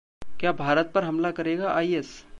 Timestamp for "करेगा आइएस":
1.31-2.23